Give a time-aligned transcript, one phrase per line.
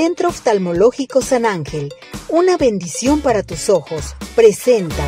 [0.00, 1.92] Centro Oftalmológico San Ángel,
[2.28, 5.02] una bendición para tus ojos, presenta.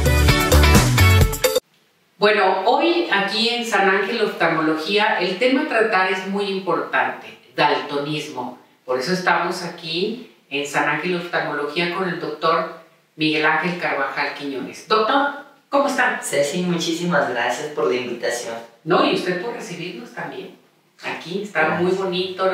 [2.18, 8.58] Bueno, hoy aquí en San Ángel Oftalmología el tema a tratar es muy importante, daltonismo.
[8.84, 12.80] Por eso estamos aquí en San Ángel Oftalmología con el doctor
[13.14, 14.88] Miguel Ángel Carvajal Quiñones.
[14.88, 15.34] Doctor,
[15.68, 16.20] ¿cómo está?
[16.20, 18.56] Ceci, muchísimas gracias por la invitación.
[18.82, 20.58] No, y usted por recibirnos también.
[21.04, 22.44] Aquí está muy bonito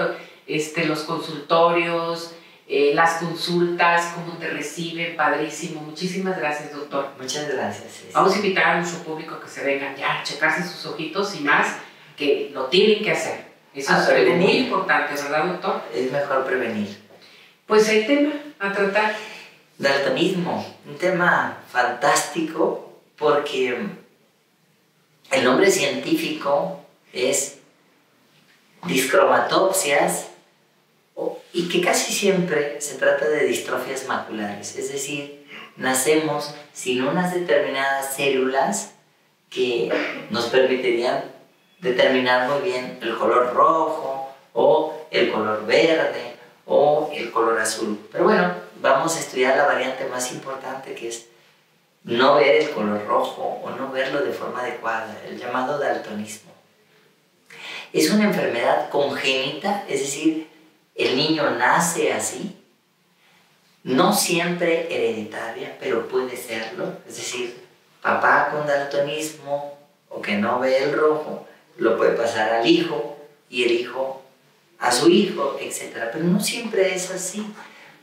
[0.46, 2.32] este, los consultorios,
[2.68, 5.82] eh, las consultas, cómo te reciben, padrísimo.
[5.82, 7.10] Muchísimas gracias, doctor.
[7.20, 8.04] Muchas gracias.
[8.12, 11.40] Vamos a invitar a nuestro público que se vengan ya a checarse sus ojitos y
[11.40, 11.76] más,
[12.16, 13.46] que lo tienen que hacer.
[13.72, 15.82] Eso es muy importante, ¿verdad, doctor?
[15.94, 16.96] Es mejor prevenir.
[17.66, 19.14] Pues el tema a tratar.
[19.78, 23.76] Daltonismo, un tema fantástico porque
[25.30, 26.80] el nombre científico
[27.12, 27.58] es
[28.86, 30.28] discromatopsias
[31.52, 38.14] y que casi siempre se trata de distrofias maculares, es decir, nacemos sin unas determinadas
[38.14, 38.92] células
[39.48, 39.90] que
[40.30, 41.24] nos permitirían
[41.80, 47.98] determinar muy bien el color rojo o el color verde o el color azul.
[48.12, 51.26] Pero bueno, vamos a estudiar la variante más importante que es
[52.04, 56.52] no ver el color rojo o no verlo de forma adecuada, el llamado daltonismo.
[57.92, 60.55] Es una enfermedad congénita, es decir,
[60.96, 62.56] el niño nace así,
[63.84, 67.64] no siempre hereditaria, pero puede serlo, es decir,
[68.02, 73.16] papá con daltonismo o que no ve el rojo, lo puede pasar al hijo
[73.48, 74.22] y el hijo
[74.78, 76.08] a su hijo, etc.
[76.12, 77.46] Pero no siempre es así,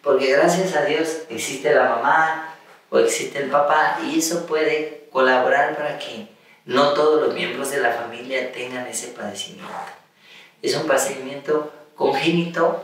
[0.01, 2.55] porque gracias a Dios existe la mamá
[2.89, 6.27] o existe el papá y eso puede colaborar para que
[6.65, 9.71] no todos los miembros de la familia tengan ese padecimiento.
[10.61, 11.73] Es un padecimiento
[12.03, 12.83] congénito,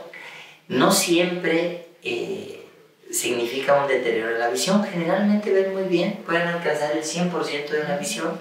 [0.68, 2.66] no siempre eh,
[3.10, 4.82] significa un deterioro de la visión.
[4.84, 8.38] Generalmente ven muy bien, pueden alcanzar el 100% de la visión,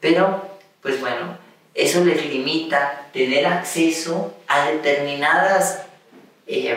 [0.00, 1.38] pero pues bueno,
[1.74, 5.82] eso les limita tener acceso a determinadas
[6.46, 6.76] eh,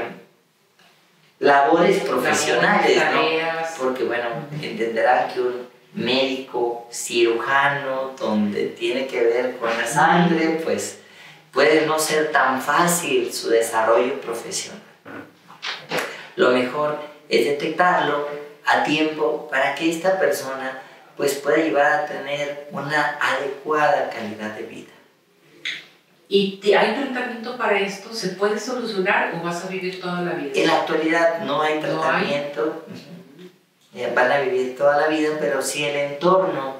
[1.39, 3.21] labores profesionales, ¿no?
[3.77, 4.27] Porque bueno,
[4.61, 10.99] entenderán que un médico, cirujano, donde tiene que ver con la sangre, pues
[11.55, 14.81] puede no ser tan fácil su desarrollo profesional.
[16.35, 16.99] Lo mejor
[17.29, 18.27] es detectarlo
[18.65, 20.81] a tiempo para que esta persona
[21.15, 24.91] pues pueda llevar a tener una adecuada calidad de vida.
[26.27, 28.13] ¿Y hay tratamiento para esto?
[28.13, 30.51] ¿Se puede solucionar o vas a vivir toda la vida?
[30.55, 32.83] En la actualidad no hay tratamiento.
[34.13, 36.75] Van a vivir toda la vida, pero si el entorno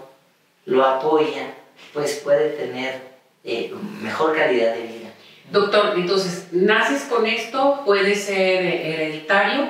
[0.66, 1.54] lo apoya,
[1.94, 3.15] pues puede tener
[3.46, 5.14] eh, mejor calidad de vida.
[5.52, 9.70] Doctor, entonces, naces con esto, puede ser hereditario,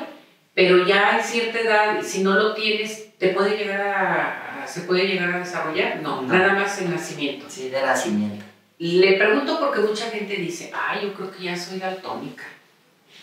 [0.53, 5.05] pero ya a cierta edad, si no lo tienes, ¿te puede llegar a, ¿se puede
[5.05, 6.01] llegar a desarrollar?
[6.01, 7.47] No, nada más en nacimiento.
[7.49, 8.45] Sí, de nacimiento.
[8.77, 12.45] Le pregunto porque mucha gente dice, ay, yo creo que ya soy daltónica,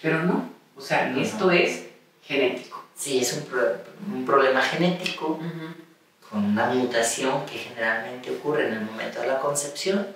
[0.03, 1.87] pero no, o sea, esto es
[2.23, 2.84] genético.
[2.95, 5.41] Sí, es un, un problema genético
[6.31, 10.07] con una mutación que generalmente ocurre en el momento de la concepción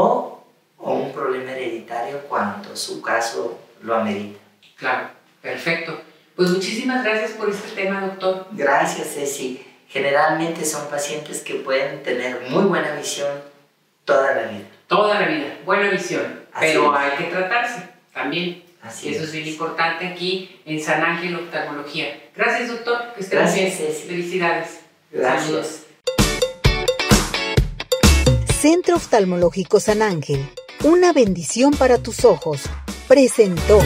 [0.00, 0.44] o,
[0.78, 4.38] o un problema hereditario cuando su caso lo amerita.
[4.76, 5.08] Claro,
[5.42, 6.00] perfecto.
[6.36, 8.46] Pues muchísimas gracias por este tema, doctor.
[8.52, 9.66] Gracias, Ceci.
[9.88, 13.28] Generalmente son pacientes que pueden tener muy buena visión
[14.04, 14.66] toda la vida.
[14.86, 18.62] Toda la vida, buena visión, pero hay que tratarse también.
[18.80, 22.30] Así Eso es bien importante aquí en San Ángel Oftalmología.
[22.36, 23.12] Gracias, doctor.
[23.18, 24.80] Que Gracias, Felicidades.
[25.10, 25.44] Gracias.
[25.44, 25.87] Saludos.
[28.60, 30.44] Centro Oftalmológico San Ángel,
[30.82, 32.62] una bendición para tus ojos,
[33.06, 33.78] presentó.